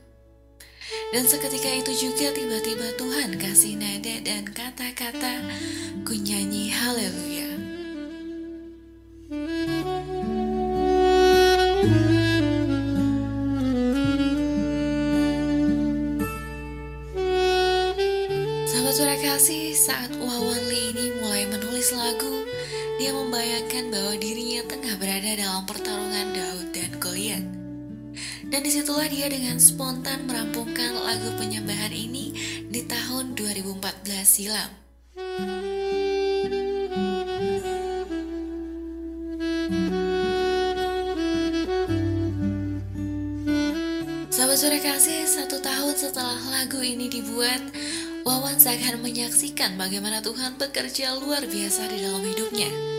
dan 1.10 1.26
seketika 1.26 1.70
itu 1.70 1.92
juga 2.08 2.30
tiba-tiba 2.30 2.94
Tuhan 2.94 3.34
kasih 3.38 3.74
nada 3.78 4.14
dan 4.22 4.46
kata-kata 4.46 5.42
ku 6.06 6.14
nyanyi 6.14 6.70
haleluya. 6.70 7.50
Sahabat 18.70 18.94
suara 18.94 19.16
kasih, 19.18 19.74
saat 19.74 20.10
Wawan 20.18 20.62
Lee 20.66 20.94
ini 20.94 21.06
mulai 21.22 21.46
menulis 21.46 21.90
lagu, 21.94 22.46
dia 22.98 23.14
membayangkan 23.14 23.90
bahwa 23.90 24.14
dirinya 24.18 24.62
tengah 24.66 24.94
berada 24.98 25.30
dalam 25.38 25.62
pertarungan 25.66 26.26
Daud 26.34 26.66
dan 26.74 26.90
Goliat. 26.98 27.59
Dan 28.50 28.66
di 28.66 28.70
situlah 28.74 29.06
dia 29.06 29.30
dengan 29.30 29.62
spontan 29.62 30.26
merampungkan 30.26 30.98
lagu 30.98 31.30
penyembahan 31.38 31.94
ini 31.94 32.34
di 32.66 32.82
tahun 32.82 33.38
2014 33.38 34.26
silam. 34.26 34.70
Sahabat 44.34 44.58
sore 44.58 44.82
kasih, 44.82 45.30
satu 45.30 45.62
tahun 45.62 45.94
setelah 45.94 46.42
lagu 46.50 46.82
ini 46.82 47.06
dibuat, 47.06 47.62
Wawan 48.20 48.60
seakan 48.60 49.00
menyaksikan 49.00 49.80
bagaimana 49.80 50.20
Tuhan 50.20 50.58
bekerja 50.60 51.16
luar 51.22 51.46
biasa 51.46 51.88
di 51.88 52.04
dalam 52.04 52.20
hidupnya. 52.20 52.89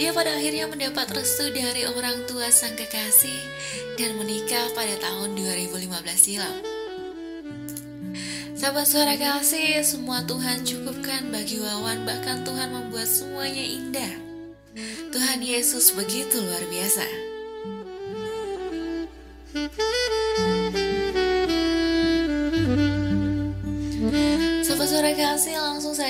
Dia 0.00 0.16
pada 0.16 0.32
akhirnya 0.32 0.64
mendapat 0.64 1.12
restu 1.12 1.52
dari 1.52 1.84
orang 1.84 2.24
tua 2.24 2.48
sang 2.48 2.72
kekasih 2.72 3.36
dan 4.00 4.16
menikah 4.16 4.72
pada 4.72 4.96
tahun 4.96 5.36
2015 5.36 5.92
silam. 6.16 6.56
Sahabat 8.56 8.88
suara 8.88 9.12
kasih, 9.20 9.84
semua 9.84 10.24
Tuhan 10.24 10.64
cukupkan 10.64 11.28
bagi 11.28 11.60
Wawan, 11.60 12.08
bahkan 12.08 12.40
Tuhan 12.48 12.72
membuat 12.72 13.12
semuanya 13.12 13.60
indah. 13.60 14.14
Tuhan 15.12 15.44
Yesus 15.44 15.92
begitu 15.92 16.48
luar 16.48 16.64
biasa. 16.72 17.04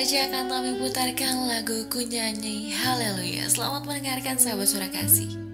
Saja 0.00 0.32
akan 0.32 0.48
kami 0.48 0.72
putarkan 0.80 1.44
lagu 1.44 1.84
kunyanyi 1.92 2.72
Haleluya. 2.72 3.52
Selamat 3.52 3.84
mendengarkan 3.84 4.40
sahabat 4.40 4.64
suara 4.64 4.88
kasih 4.88 5.49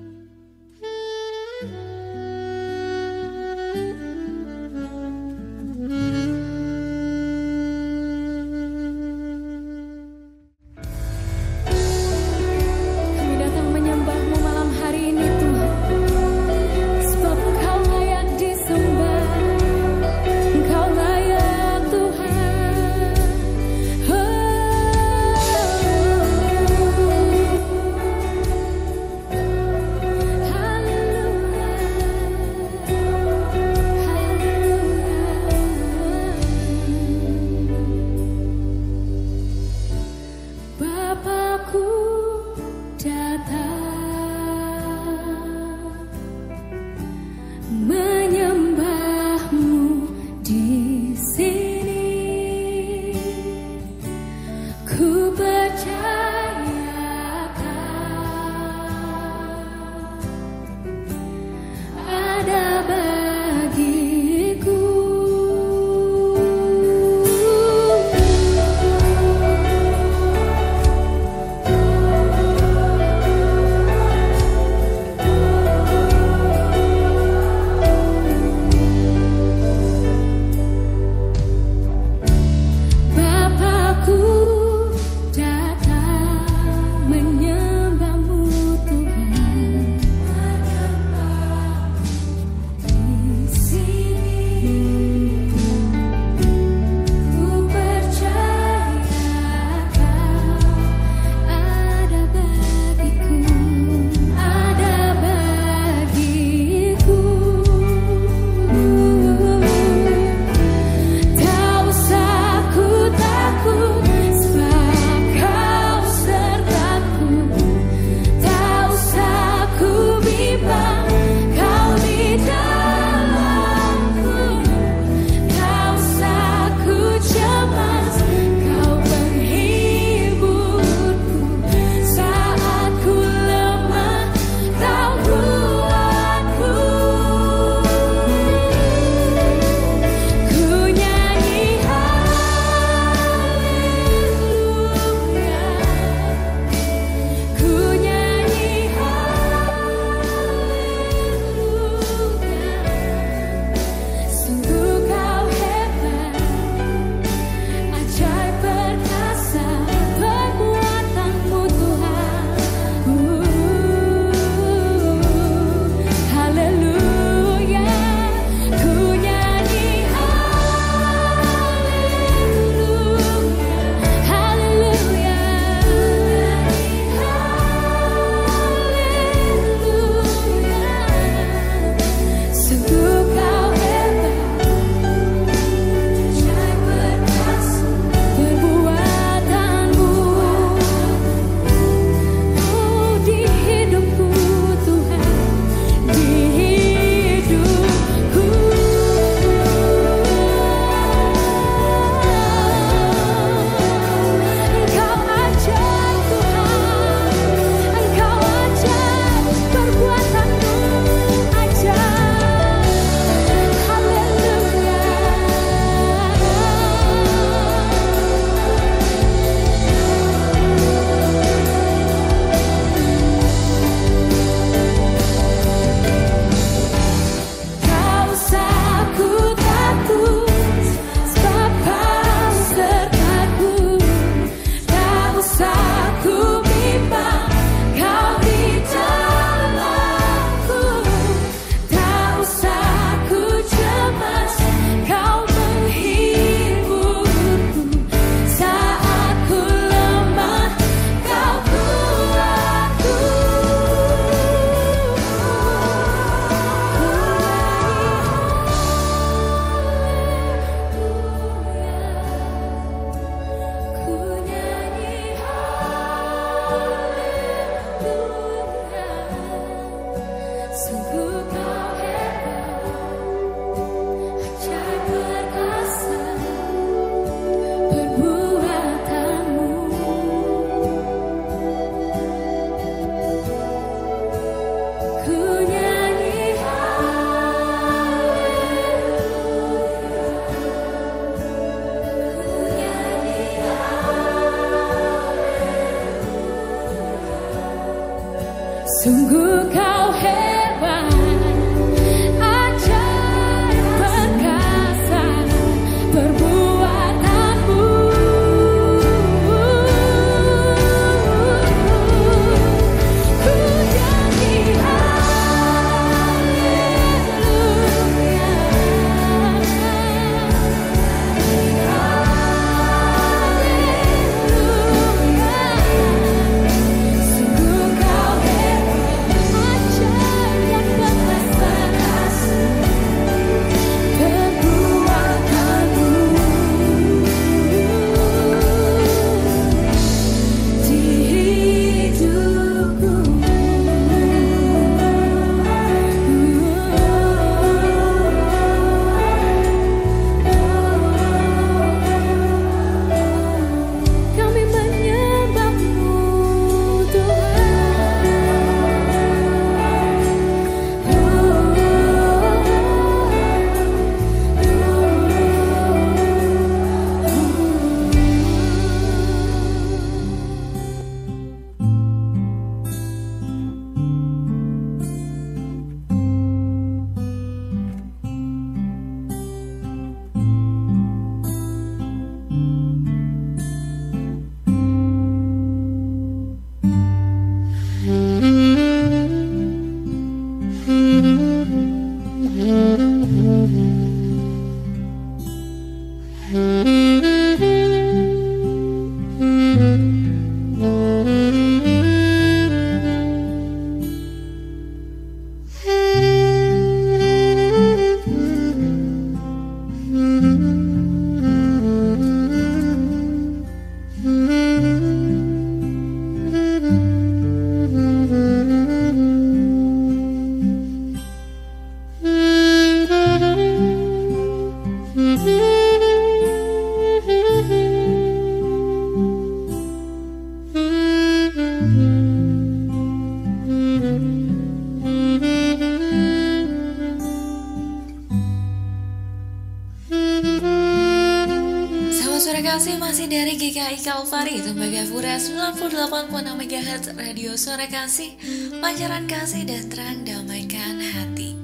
GKI 443.67 443.99
Kalvari 443.99 444.63
Tembagapura 444.63 445.43
98.6 445.43 446.39
MHz 446.55 447.19
Radio 447.19 447.59
Suara 447.59 447.91
Kasih. 447.91 448.39
Pancaran 448.79 449.27
kasih 449.27 449.67
dan 449.67 449.91
terang 449.91 450.23
damaikan 450.23 451.03
hati. 451.03 451.59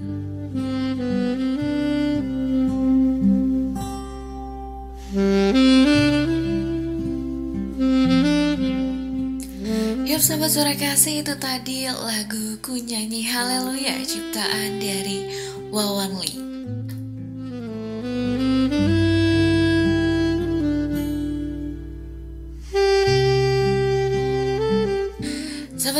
Yap 10.02 10.18
sahabat 10.18 10.50
suara 10.50 10.74
kasih 10.74 11.22
itu 11.22 11.38
tadi 11.38 11.86
lagu 11.86 12.58
ku 12.58 12.82
nyanyi 12.82 13.30
haleluya 13.30 14.02
ciptaan 14.02 14.82
dari 14.82 15.30
Wawan 15.70 16.18
Lee 16.18 16.41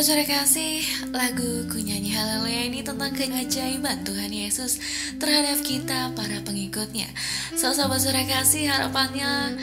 Sahabat 0.02 0.18
suara 0.18 0.42
kasih, 0.42 0.82
lagu 1.14 1.62
ku 1.70 1.78
nyanyi 1.78 2.10
haleluya 2.10 2.66
ini 2.66 2.82
tentang 2.82 3.14
keajaiban 3.14 4.02
Tuhan 4.02 4.34
Yesus 4.34 4.82
terhadap 5.22 5.62
kita 5.62 6.10
para 6.18 6.42
pengikutnya. 6.42 7.06
So, 7.54 7.70
sahabat 7.70 8.02
suara 8.02 8.26
kasih, 8.26 8.66
harapannya 8.66 9.54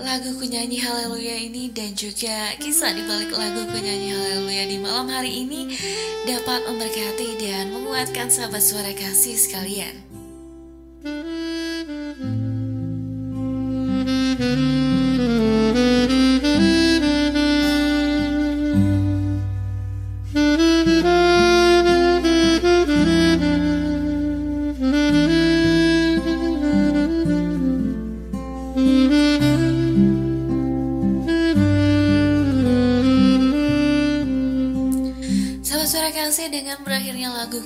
lagu 0.00 0.40
ku 0.40 0.48
nyanyi 0.48 0.80
haleluya 0.80 1.36
ini 1.52 1.68
dan 1.68 1.92
juga 1.92 2.56
kisah 2.64 2.96
di 2.96 3.04
balik 3.04 3.28
lagu 3.36 3.68
ku 3.68 3.76
nyanyi 3.76 4.16
haleluya 4.16 4.64
di 4.72 4.76
malam 4.80 5.12
hari 5.12 5.44
ini 5.44 5.76
dapat 6.24 6.72
memberkati 6.72 7.36
dan 7.36 7.76
menguatkan 7.76 8.32
sahabat 8.32 8.64
suara 8.64 8.96
kasih 8.96 9.36
sekalian. 9.36 10.11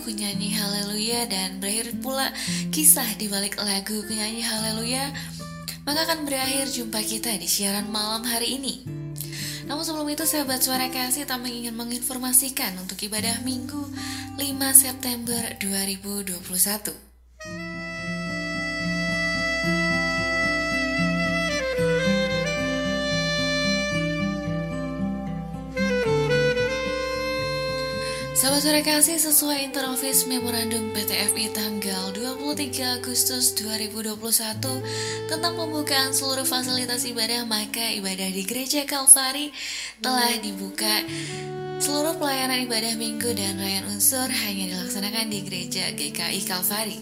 Kunyanyi 0.07 0.55
haleluya 0.55 1.27
dan 1.27 1.59
berakhir 1.59 1.91
pula 1.99 2.31
kisah 2.71 3.19
di 3.19 3.27
balik 3.27 3.59
lagu 3.59 4.07
kunyanyi 4.07 4.47
haleluya 4.47 5.11
maka 5.83 6.07
akan 6.07 6.27
berakhir 6.27 6.71
jumpa 6.71 7.03
kita 7.03 7.35
di 7.39 7.47
siaran 7.47 7.87
malam 7.91 8.27
hari 8.27 8.59
ini. 8.59 8.83
Namun 9.67 9.83
sebelum 9.87 10.07
itu 10.11 10.27
sahabat 10.27 10.63
suara 10.63 10.91
kasih 10.91 11.27
tak 11.27 11.43
ingin 11.47 11.75
menginformasikan 11.75 12.75
untuk 12.83 12.99
ibadah 13.03 13.43
minggu 13.47 13.83
5 14.39 14.43
September 14.75 15.43
2021. 15.63 17.16
Sahabat 28.47 28.63
suara 28.63 28.79
kasih 28.79 29.19
sesuai 29.19 29.59
interoffice 29.67 30.23
memorandum 30.31 30.95
PTFI 30.95 31.51
tanggal 31.51 32.15
23 32.15 33.03
Agustus 33.03 33.51
2021 33.59 34.23
tentang 35.27 35.59
pembukaan 35.59 36.15
seluruh 36.15 36.47
fasilitas 36.47 37.03
ibadah 37.11 37.43
maka 37.43 37.83
ibadah 37.99 38.31
di 38.31 38.47
Gereja 38.47 38.87
Kalvari 38.87 39.51
telah 39.99 40.39
dibuka 40.39 41.03
seluruh 41.83 42.15
pelayanan 42.23 42.63
ibadah 42.71 42.95
minggu 42.95 43.35
dan 43.35 43.59
rayan 43.59 43.83
unsur 43.91 44.31
hanya 44.31 44.79
dilaksanakan 44.79 45.27
di 45.27 45.39
Gereja 45.43 45.91
GKI 45.91 46.41
Kalvari. 46.47 46.99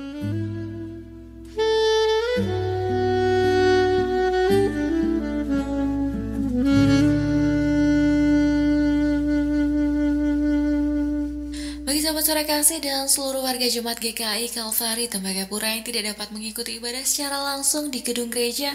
Suara 12.35 12.51
kasih 12.51 12.83
dan 12.83 13.07
seluruh 13.07 13.47
warga 13.47 13.63
Jemaat 13.63 14.03
GKI 14.03 14.51
Kalvari 14.51 15.07
Tembagapura 15.07 15.71
yang 15.71 15.87
tidak 15.87 16.19
dapat 16.19 16.35
mengikuti 16.35 16.83
ibadah 16.83 17.07
secara 17.07 17.39
langsung 17.39 17.95
di 17.95 18.03
gedung 18.03 18.27
gereja 18.27 18.75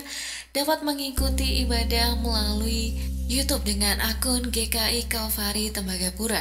dapat 0.56 0.80
mengikuti 0.80 1.68
ibadah 1.68 2.24
melalui 2.24 2.96
YouTube 3.28 3.68
dengan 3.68 4.00
akun 4.00 4.48
GKI 4.48 5.12
Kalvari 5.12 5.76
Tembagapura. 5.76 6.40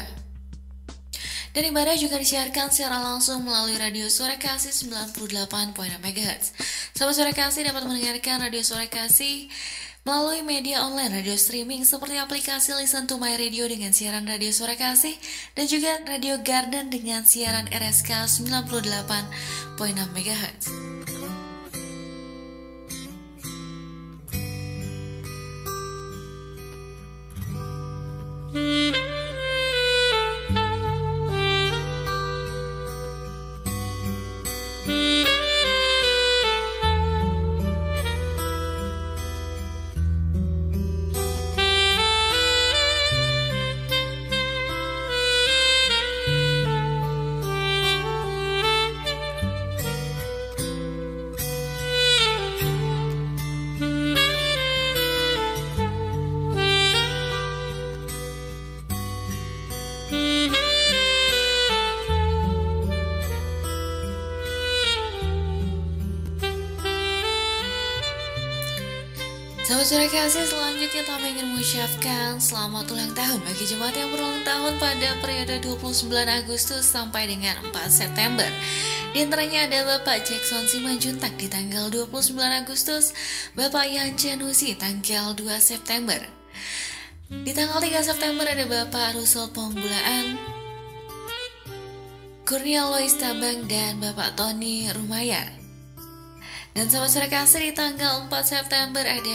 Dan 1.51 1.75
ibadah 1.75 1.99
juga 1.99 2.23
disiarkan 2.23 2.71
secara 2.71 3.03
langsung 3.03 3.43
melalui 3.43 3.75
radio 3.75 4.07
suara 4.07 4.39
kasih 4.39 4.71
98.6 4.71 5.75
MHz. 5.99 6.55
Sahabat 6.95 7.15
suara 7.19 7.35
kasih 7.35 7.67
dapat 7.67 7.83
mendengarkan 7.83 8.47
radio 8.47 8.63
suara 8.63 8.87
kasih 8.87 9.51
melalui 10.07 10.47
media 10.47 10.83
online 10.87 11.11
radio 11.23 11.35
streaming 11.35 11.83
seperti 11.83 12.19
aplikasi 12.19 12.75
Listen 12.79 13.07
to 13.07 13.19
My 13.19 13.35
Radio 13.35 13.67
dengan 13.67 13.91
siaran 13.91 14.27
Radio 14.27 14.51
Suara 14.55 14.79
Kasih 14.79 15.15
dan 15.59 15.67
juga 15.67 15.99
Radio 16.07 16.39
Garden 16.43 16.91
dengan 16.91 17.27
siaran 17.27 17.67
RSK 17.71 18.27
98.6 18.47 20.15
MHz. 20.15 20.65
Mm. 28.49 28.88
Saudara 69.89 70.05
kasih 70.13 70.45
selanjutnya 70.45 71.01
kami 71.09 71.33
ingin 71.33 71.49
mengucapkan 71.49 72.37
selamat 72.37 72.93
ulang 72.93 73.09
tahun 73.17 73.41
bagi 73.41 73.65
jemaat 73.65 73.97
yang 73.97 74.13
berulang 74.13 74.45
tahun 74.45 74.77
pada 74.77 75.17
periode 75.25 75.65
29 75.65 76.13
Agustus 76.29 76.85
sampai 76.85 77.25
dengan 77.25 77.57
4 77.73 77.89
September. 77.89 78.45
Di 79.17 79.25
antaranya 79.25 79.65
ada 79.65 79.89
Bapak 79.89 80.29
Jackson 80.29 80.69
Simanjuntak 80.69 81.41
di 81.41 81.49
tanggal 81.49 81.89
29 81.89 82.37
Agustus, 82.37 83.17
Bapak 83.57 83.89
Yan 83.89 84.13
Janusi 84.13 84.77
tanggal 84.77 85.33
2 85.33 85.57
September. 85.57 86.21
Di 87.33 87.57
tanggal 87.57 87.81
3 87.81 87.89
September 88.05 88.45
ada 88.45 88.69
Bapak 88.69 89.17
Rusul 89.17 89.49
Pembulaan, 89.57 90.37
Kurnia 92.45 92.85
Lois 92.93 93.17
Tabang, 93.17 93.65
dan 93.65 94.05
Bapak 94.05 94.37
Tony 94.37 94.85
Rumayar. 94.93 95.49
Dan 96.77 96.93
sahabat 96.93 97.09
sore 97.09 97.33
kasih 97.33 97.65
di 97.65 97.73
tanggal 97.73 98.29
4 98.29 98.37
September 98.45 99.01
ada 99.01 99.33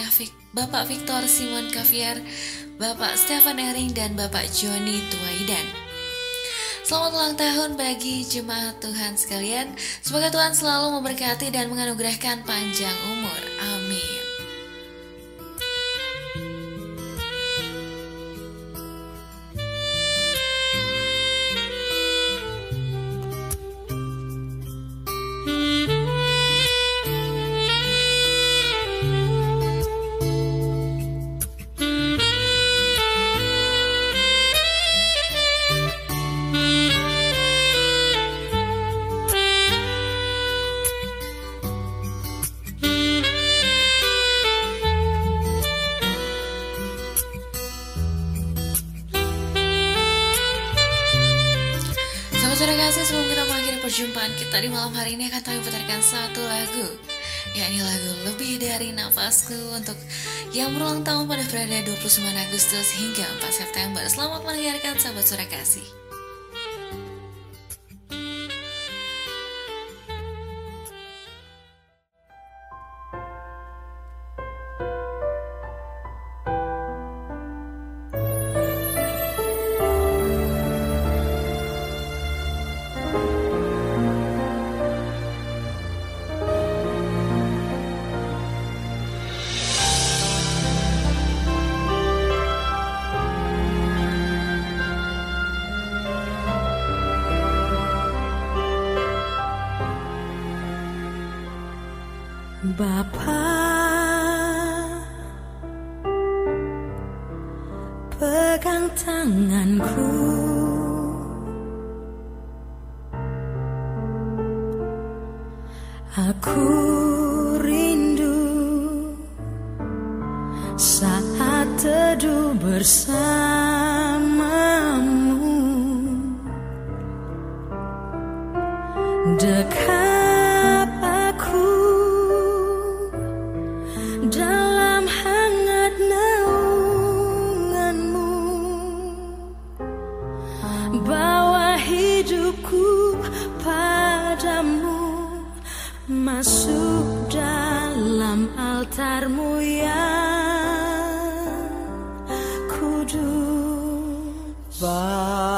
Bapak 0.53 0.85
Victor 0.85 1.25
Simon 1.25 1.65
Kaviar, 1.73 2.21
Bapak 2.77 3.17
Stefan 3.17 3.57
Ering, 3.57 3.89
dan 3.89 4.13
Bapak 4.13 4.45
Joni 4.53 5.01
Tuaidan. 5.09 5.65
Selamat 6.85 7.09
ulang 7.09 7.33
tahun 7.33 7.73
bagi 7.73 8.21
jemaat 8.21 8.77
Tuhan 8.77 9.17
sekalian. 9.17 9.73
Semoga 10.05 10.29
Tuhan 10.29 10.53
selalu 10.53 11.01
memberkati 11.01 11.49
dan 11.49 11.73
menganugerahkan 11.73 12.45
panjang 12.45 12.97
umur. 13.09 13.41
Amin. 13.65 14.32
Perjumpaan 53.93 54.33
kita 54.39 54.57
di 54.57 54.73
malam 54.73 54.89
hari 54.93 55.13
ini 55.13 55.29
akan 55.33 55.41
kami 55.41 55.59
putarkan 55.61 56.01
satu 56.01 56.41
lagu 56.45 56.87
yakni 57.53 57.77
lagu 57.83 58.11
Lebih 58.25 58.57
Dari 58.57 58.89
Nafasku 58.89 59.53
untuk 59.69 59.93
yang 60.49 60.73
berulang 60.73 61.05
tahun 61.05 61.29
pada 61.29 61.45
periode 61.45 61.93
29 61.93 62.25
Agustus 62.25 62.89
hingga 62.97 63.25
4 63.37 63.53
September. 63.53 64.01
Selamat 64.09 64.41
mendengarkan 64.45 64.97
sahabat 64.97 65.25
sore 65.29 65.45
kasih. 65.45 66.02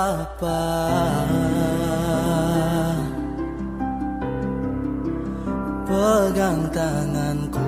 Bapa 0.05 0.61
pegang 5.89 6.61
tanganku. 6.69 7.65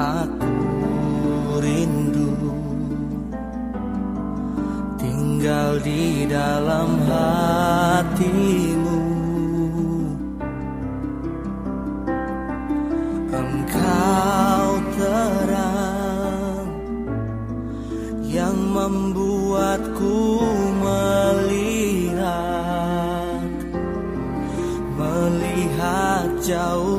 Aku 0.00 0.56
tinggal 4.96 5.76
di 5.84 6.24
dalam 6.24 7.04
hatimu 7.04 8.63
叫 26.44 26.98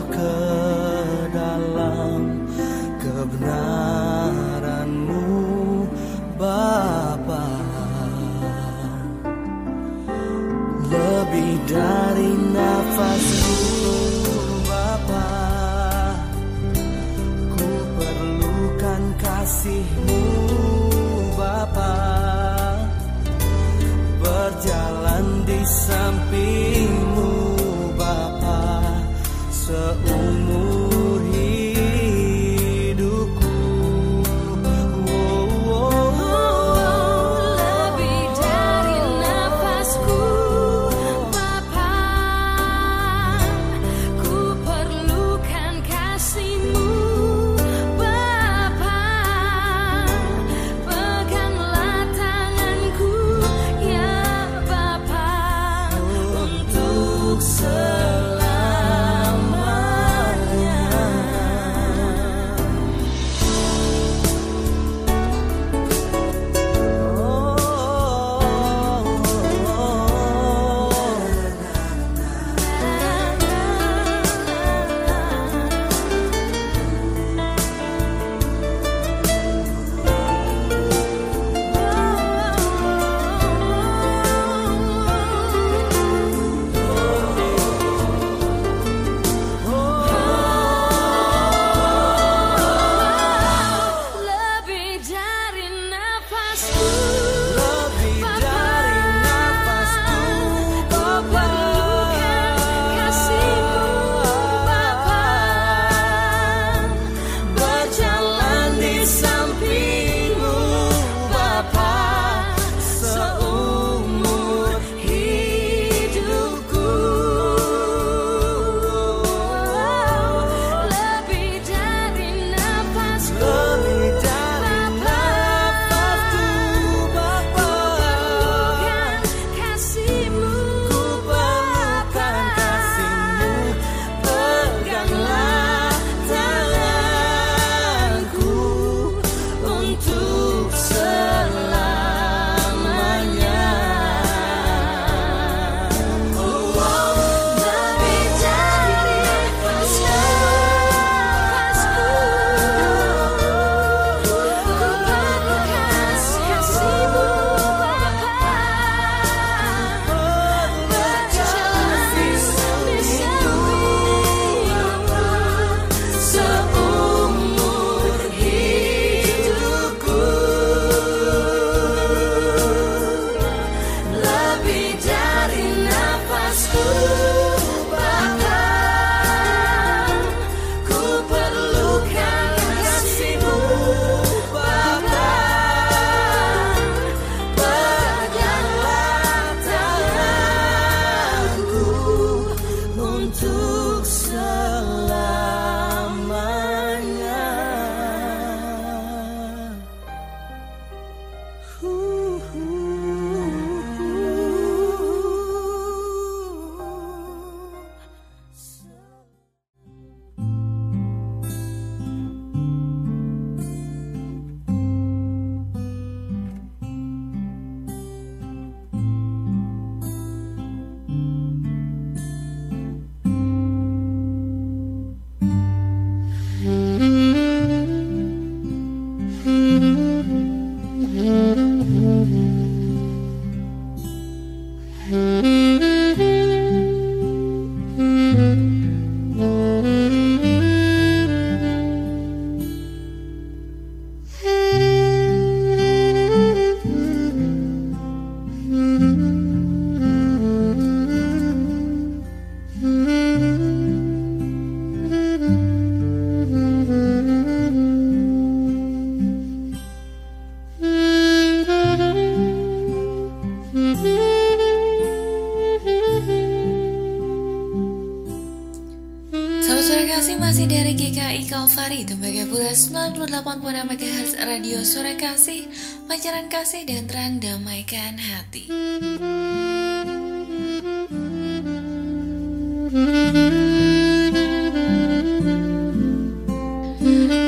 Kalvari 271.85 272.01
Tembagapura 272.01 272.73
98.6 272.73 273.85
MHz 273.85 274.31
Radio 274.49 274.81
Suara 274.81 275.13
Kasih 275.13 275.69
Pancaran 276.09 276.49
kasih 276.49 276.83
dan 276.83 277.05
terang 277.05 277.37
damaikan 277.37 278.17
hati. 278.17 278.65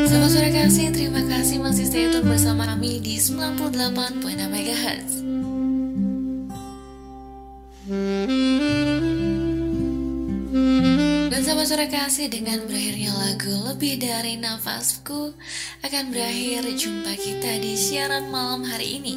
Sahabat 0.05 0.29
Suara 0.29 0.49
Kasih, 0.53 0.93
terima 0.93 1.25
kasih 1.25 1.57
masih 1.57 1.89
stay 1.89 2.07
tune 2.13 2.29
bersama 2.29 2.69
kami 2.69 3.01
di 3.01 3.17
98.6 3.17 4.21
MHz 4.37 5.26
sore 11.77 11.93
kasih 11.93 12.25
dengan 12.33 12.65
berakhirnya 12.65 13.13
lagu 13.13 13.53
Lebih 13.53 14.01
Dari 14.01 14.33
Nafasku 14.41 15.37
akan 15.85 16.09
berakhir 16.09 16.65
jumpa 16.73 17.13
kita 17.13 17.61
di 17.61 17.77
siaran 17.77 18.33
malam 18.33 18.65
hari 18.65 18.97
ini. 18.97 19.13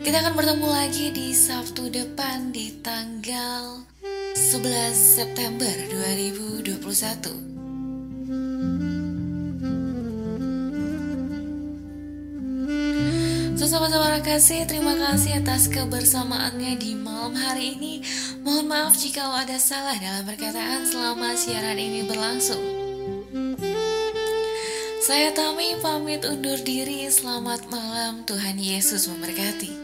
Kita 0.00 0.24
akan 0.24 0.32
bertemu 0.32 0.68
lagi 0.72 1.12
di 1.12 1.36
Sabtu 1.36 1.92
depan 1.92 2.48
di 2.48 2.72
tanggal 2.80 3.84
11 4.32 4.96
September 4.96 5.68
2021. 6.00 7.51
Sahabat-sahabat 13.62 14.26
kasih, 14.26 14.66
terima 14.66 14.90
kasih 14.98 15.38
atas 15.38 15.70
kebersamaannya 15.70 16.82
di 16.82 16.98
malam 16.98 17.30
hari 17.30 17.78
ini. 17.78 18.02
Mohon 18.42 18.66
maaf 18.66 18.98
jika 18.98 19.22
ada 19.38 19.54
salah 19.54 19.94
dalam 20.02 20.26
perkataan 20.26 20.82
selama 20.82 21.38
siaran 21.38 21.78
ini 21.78 22.02
berlangsung. 22.02 22.58
Saya 24.98 25.30
Tami 25.30 25.78
pamit 25.78 26.26
undur 26.26 26.58
diri. 26.58 27.06
Selamat 27.06 27.62
malam, 27.70 28.26
Tuhan 28.26 28.58
Yesus 28.58 29.06
memberkati. 29.06 29.81